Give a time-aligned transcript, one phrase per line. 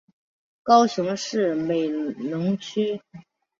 [0.63, 2.99] 高雄市美浓区